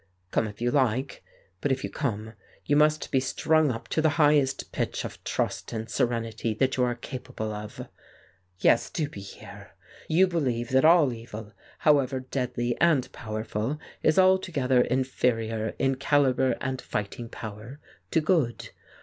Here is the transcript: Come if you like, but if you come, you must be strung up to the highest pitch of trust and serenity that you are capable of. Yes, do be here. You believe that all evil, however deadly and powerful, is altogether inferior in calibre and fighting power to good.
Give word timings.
Come 0.31 0.47
if 0.47 0.59
you 0.59 0.71
like, 0.71 1.23
but 1.61 1.71
if 1.71 1.83
you 1.83 1.89
come, 1.91 2.33
you 2.65 2.75
must 2.75 3.11
be 3.11 3.19
strung 3.19 3.69
up 3.71 3.87
to 3.89 4.01
the 4.01 4.09
highest 4.17 4.71
pitch 4.71 5.05
of 5.05 5.23
trust 5.23 5.71
and 5.73 5.87
serenity 5.87 6.55
that 6.55 6.75
you 6.75 6.83
are 6.85 6.95
capable 6.95 7.53
of. 7.53 7.87
Yes, 8.57 8.89
do 8.89 9.07
be 9.07 9.21
here. 9.21 9.73
You 10.07 10.25
believe 10.25 10.69
that 10.69 10.85
all 10.85 11.13
evil, 11.13 11.53
however 11.77 12.19
deadly 12.21 12.75
and 12.81 13.11
powerful, 13.11 13.77
is 14.01 14.17
altogether 14.17 14.81
inferior 14.81 15.75
in 15.77 15.93
calibre 15.97 16.57
and 16.59 16.81
fighting 16.81 17.29
power 17.29 17.79
to 18.09 18.21
good. 18.21 18.69